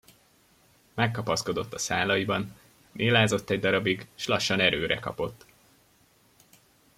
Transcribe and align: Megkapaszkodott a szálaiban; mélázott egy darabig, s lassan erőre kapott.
Megkapaszkodott 0.93 1.73
a 1.73 1.77
szálaiban; 1.77 2.55
mélázott 2.91 3.49
egy 3.49 3.59
darabig, 3.59 4.07
s 4.15 4.27
lassan 4.27 4.59
erőre 4.59 4.99
kapott. 4.99 5.45